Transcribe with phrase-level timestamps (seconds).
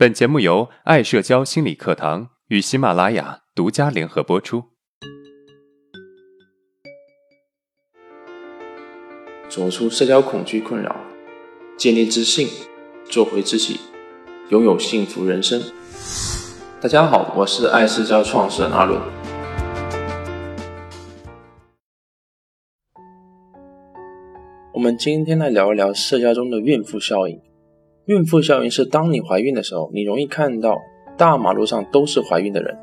[0.00, 4.64] 本节目由爱社交心理课堂与喜马拉雅独家联合播出。
[9.50, 10.96] 走出社交恐惧困扰，
[11.76, 12.48] 建立自信，
[13.10, 13.78] 做回自己，
[14.48, 15.60] 拥有幸福人生。
[16.80, 18.98] 大家好，我是爱社交创始人阿伦。
[24.72, 27.38] 我们今天来聊一聊社交中的孕妇效应。
[28.10, 30.76] 孕妇效应是当你怀孕的时候，你容易看到
[31.16, 32.74] 大马路上都是怀孕的人；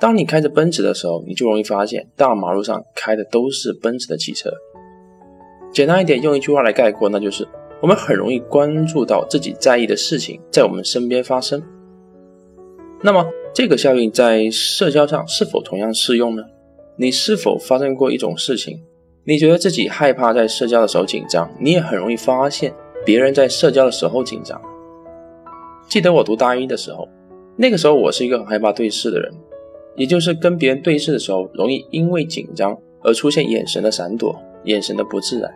[0.00, 4.50] 当你开着奔驰的时候，你就容易发现大马路上开的都是奔驰的汽车。
[5.72, 7.46] 简单一点，用一句话来概括，那就是
[7.80, 11.62] 我们很容易关注到自己在意的事情在我们身边发生。
[13.02, 16.42] 那么，这个效应在社交上是否同样适用呢？
[16.96, 18.82] 你是否发生过一种事情？
[19.22, 22.74] 你觉得自己害怕在社交的时候紧张，你也很容易发现
[23.06, 24.60] 别人在社交的时候紧张。
[25.92, 27.06] 记得我读大一的时候，
[27.54, 29.30] 那个时候我是一个很害怕对视的人，
[29.94, 34.34] 也就是跟别人对视的时候，容易因为紧张而出现眼神的闪躲、
[34.64, 35.52] 眼神的不自然。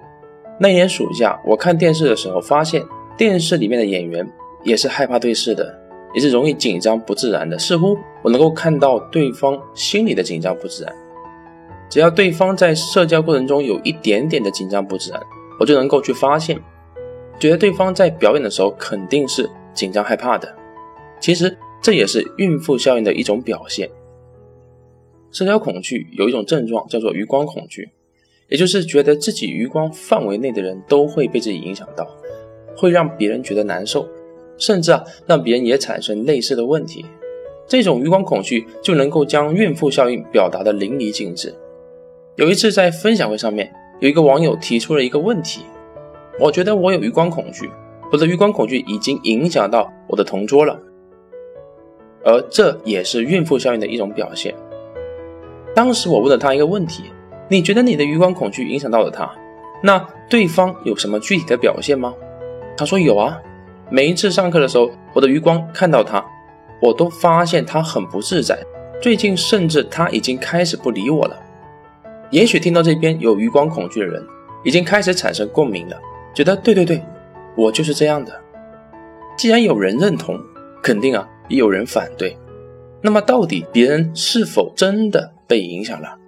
[0.61, 2.84] 那年暑假，我看电视的时候，发现
[3.17, 4.31] 电视里面的演员
[4.62, 5.75] 也是害怕对视的。
[6.15, 10.95] 也是容易紧张不自然的，似乎我能够看到对方心里的紧张不自然。
[11.89, 15.21] 只要对方在社交过程中有一点点的紧张不自然，
[15.59, 16.59] 我就能够去发现，
[17.39, 20.52] 觉得对方在表演的时候肯定是紧张害怕的。
[21.20, 23.88] 其实这也是孕妇效应的一种表现。
[25.30, 27.91] 社交恐惧有一种症状叫做余光恐惧，
[28.48, 32.08] 也就是觉得自己余光范围内的人都会被自己影响到，
[32.77, 34.08] 会让别人觉得难受。
[34.58, 37.04] 甚至啊，让别人也产生类似的问题，
[37.66, 41.54] 这种余光恐惧就能够将孕妇效应表达的淋漓尽致。
[42.36, 45.60] 有一次在分享会上面，有一个网友提出了一个问题：
[46.41, 47.70] 我觉得我有余光恐惧，
[48.12, 50.81] 我的余光恐惧已经影响到我的同桌了，
[52.25, 54.55] 而这也是孕妇效应的一种表现。
[55.75, 57.05] 当时我问了他一个问题：
[57.49, 59.31] 你觉得你的余光恐惧影响到了他？
[59.83, 62.15] 那对方有什么具体的表现吗？
[62.77, 63.39] 他说有啊。
[63.89, 66.25] 每一次上课的时候，我的余光看到他，
[66.81, 68.59] 我都发现他很不自在。
[69.00, 71.37] 最近甚至他已经开始不理我了。
[72.31, 74.27] 也许听到这边有余光恐惧的人，
[74.65, 75.97] 已经开始产生共鸣了，
[76.34, 77.00] 觉得对对对，
[77.56, 78.41] 我就是这样的。
[79.37, 80.39] 既然有人认同，
[80.83, 82.37] 肯定啊也有人反对。
[83.03, 86.19] 那么到底别人是否真的被影响了？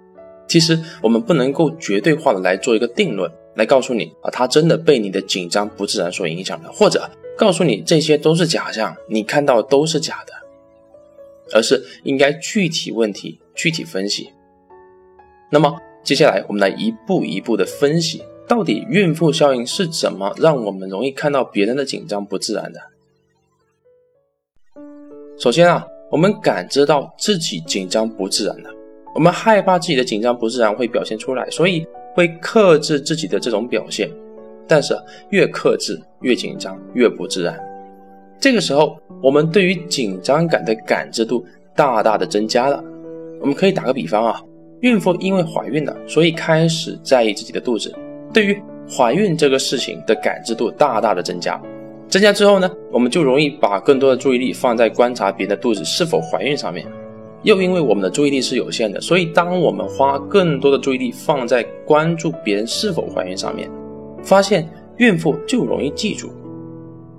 [0.47, 7.09] 其实我们不能够绝对化的来做一个定论，来告诉你啊，他真的被你的紧张不自然所影响了，或者。
[7.37, 10.33] 告诉你这些都是假象，你看到都是假的，
[11.53, 14.33] 而是应该具体问题具体分析。
[15.49, 22.79] 那么接下来我们来一步一步的分析，到底孕妇效应是怎么让我们容易看到别人的紧张不自然的？
[25.37, 28.71] 首先啊，我们感知到自己紧张不自然的，
[29.13, 34.09] 我们害怕自己的紧张不自然会表现出来，所以会克制自己的这种表现。
[34.67, 34.97] 但是
[35.29, 37.55] 越克制越紧张越不自然，
[38.39, 41.45] 这个时候我们对于紧张感的感知度
[41.75, 42.83] 大大的增加了。
[43.39, 44.43] 我们可以打个比方啊，
[44.81, 47.95] 孕妇因为怀孕了，所以开始在意自己的肚子，
[48.33, 51.59] 对于怀孕这个事情的感知度大大的增加。
[52.07, 56.85] 增加之后呢，我们就容易把更多的注意力放在观察别人的肚子是否怀孕上面。
[57.43, 63.69] 又因为我们的注意力是有限的，所以当我们花更多的注意力放在关注别人是否怀孕上面。
[64.23, 66.29] 发现孕妇就容易记住，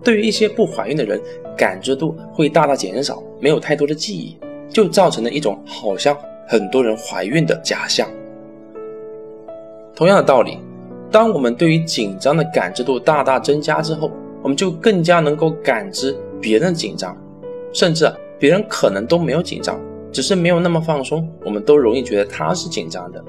[0.04, 1.18] 对于一些不怀孕的人，
[1.56, 4.36] 感知度会大大减少，没有太多的记忆，
[4.68, 6.14] 就造成了一种好像
[6.46, 8.06] 很多人怀孕的假象。
[9.96, 10.58] 同样的道理，
[11.10, 14.10] 当我们对于紧张的感知度大大增加之后，
[14.42, 17.16] 我们就更加能够感知别人紧张，
[17.72, 19.80] 甚至别人可能都没有紧张，
[20.12, 23.22] 只是没有那么放松，我们都容易觉得他是紧张的。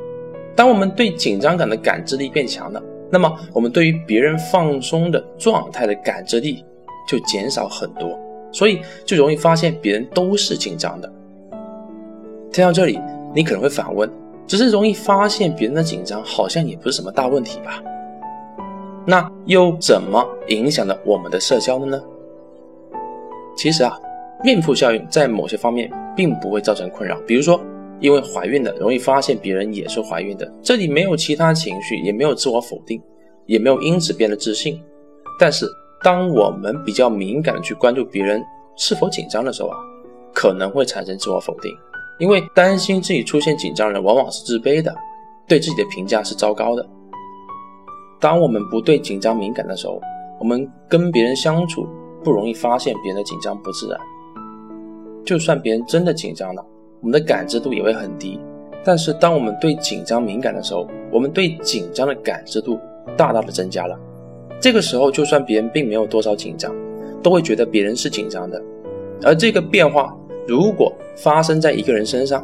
[0.55, 2.81] 当我们对紧张感的感知力变强了。
[3.13, 6.63] 那么，我们对于别人放松的状态的感知力
[7.05, 8.17] 就减少很多，
[8.53, 11.11] 所以就容易发现别人都是紧张的。
[12.53, 12.97] 听到这里，
[13.35, 14.09] 你可能会反问：
[14.51, 17.81] 只是容易发现别人的紧张，好像也不是什么大问题吧？
[19.07, 22.03] 那又怎么影响了我们的社交的呢？
[23.55, 23.97] 其实啊，
[24.43, 27.61] 孕妇效应在某些方面并不会造成困扰，比如说。
[28.01, 32.99] 因为怀孕的容易发现别人也是怀孕的，这里没有其他情绪，也没有自我否定，
[33.45, 34.81] 也没有因此变得自信。
[35.39, 35.67] 但是，
[36.03, 38.43] 当我们比较敏感的去关注别人
[38.75, 39.77] 是否紧张的时候啊，
[40.33, 41.71] 可能会产生自我否定，
[42.19, 44.95] 因为担心自己出现紧张人往往是自卑的，
[45.47, 46.87] 对自己的评价是糟糕的。
[48.19, 49.99] 当我们不对紧张敏感的时候，
[50.39, 51.87] 我们跟别人相处
[52.23, 53.99] 不容易发现别人的紧张不自然，
[55.25, 56.63] 就算别人真的紧张了，
[56.99, 58.39] 我们的感知度也会很低。
[58.83, 62.79] 但是当我们对紧张敏感的时候，我们对紧张的感知度
[63.17, 63.99] 大大的增加了。
[64.59, 66.71] 这个时候，就算别人并没有多少紧张，
[67.23, 68.61] 都会觉得别人是紧张的。
[69.23, 70.15] 而这个变化
[70.47, 72.43] 如果发生在一个人身上，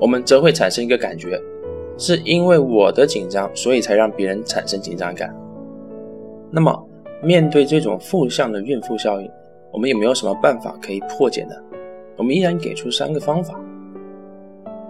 [0.00, 1.40] 我们则会产生一个感觉，
[1.96, 5.34] 是因为我的紧张，所以才让别人产生紧张感。
[6.50, 6.86] 那么，
[7.22, 9.30] 面对这种负向的孕妇效应，
[9.72, 11.54] 我们有没有什么办法可以破解呢？
[12.16, 13.60] 我们依然给出三个方法。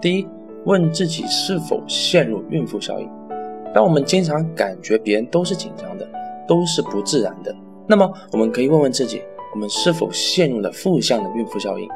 [0.01, 0.27] 第一，
[0.65, 3.09] 问自己是否陷入孕妇效应。
[3.73, 6.07] 当我们经常感觉别人都是紧张的，
[6.47, 7.55] 都是不自然的，
[7.85, 9.21] 那么我们可以问问自己，
[9.53, 11.87] 我们是否陷入了负向的孕妇效应？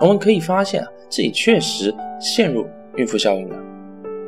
[0.00, 3.56] 我们可以发现啊，自己确实陷入孕妇效应了。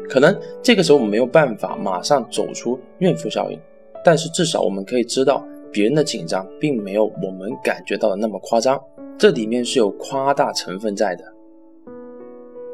[0.09, 3.59] 可能这个时候我们没有办法马上走出孕妇效应，
[4.05, 8.81] 但是至少我们可以知道，别人的紧张并没有我们感觉到的那么夸张，
[9.19, 11.25] 这里面是有夸大成分在的。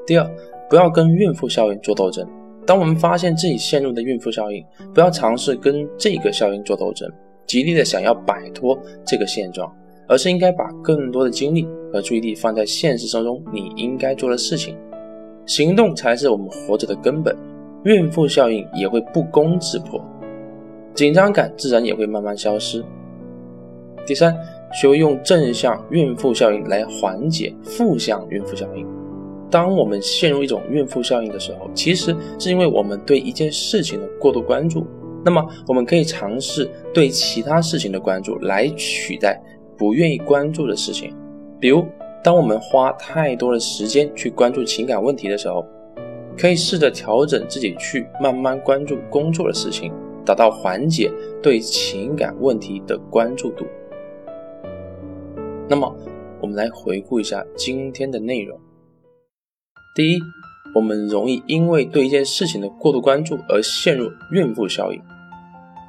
[0.07, 0.29] 第二，
[0.69, 2.29] 不要跟孕妇效应做斗争。
[2.67, 7.11] 当我们发现自己陷入的孕妇效应，不要尝试跟这个效应做斗争，
[7.47, 9.73] 极力的想要摆脱这个现状，
[10.11, 14.77] 而是应该把更多的精力和注意力放在现实生活中你应该做的事情。
[15.47, 17.35] 行动才是我们活着的根本，
[17.85, 20.01] 孕妇效应也会不攻自破，
[20.95, 22.85] 紧张感自然也会慢慢消失。
[24.05, 24.37] 第三，
[24.73, 28.85] 学会用正向孕妇效应来缓解负向孕妇效应。
[29.49, 34.85] 当我们陷入一种孕妇效应的时候，其实是因为我们对一件事情的过度关注。
[35.25, 39.41] 那么，我们可以尝试对其他事情的关注来取代
[39.81, 41.17] 不愿意关注的事情。
[41.59, 41.87] 比如，
[42.23, 45.65] 当我们花太多的时间去关注情感问题的时候，
[46.39, 49.91] 可以试着调整自己去慢慢关注工作的事情，
[50.23, 51.11] 达到缓解
[51.43, 53.65] 对情感问题的关注度。
[55.67, 55.97] 那么，
[56.43, 58.61] 我们来回顾一下今天的内容。
[59.95, 60.19] 第一，
[60.75, 65.01] 我们容易因为对一件事情的过度关注而陷入孕妇效应。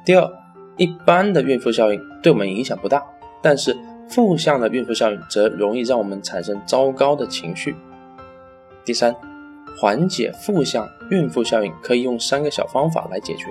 [0.04, 0.30] 第二，
[0.78, 3.04] 一般的孕妇效应对我们影响不大，
[3.42, 3.76] 但是
[4.08, 7.74] 负向的孕妇效应则容易让我们产生糟糕的情绪。
[8.84, 9.14] 第三，
[9.78, 13.48] 缓解负向孕妇效应可以用三个小方法来解决：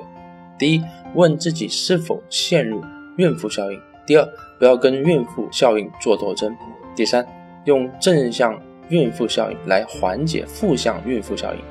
[0.57, 0.83] 第一，
[1.13, 2.81] 问自己是否陷入
[3.17, 4.27] 孕妇效应；第二，
[4.57, 6.51] 不要跟孕妇效应做斗争；
[6.95, 7.27] 第三，
[7.65, 8.59] 用正向。
[8.89, 11.61] 孕妇效应来缓解负向孕妇效应。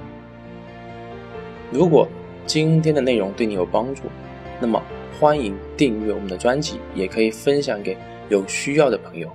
[1.71, 2.09] 如果
[2.47, 4.05] 今天的内容对你有帮助，
[4.59, 4.83] 那么
[5.19, 7.97] 欢迎订阅我们的专辑，也可以分享给
[8.29, 9.29] 有需要的朋友。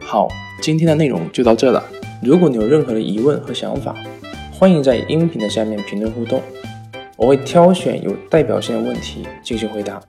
[0.00, 0.28] 好，
[0.62, 1.82] 今天的内容就到这了。
[2.22, 3.96] 如果你有任何的疑问和想法，
[4.52, 6.40] 欢迎在音频的下面评论互动，
[7.16, 10.00] 我会挑选有代表性的问题进行回答。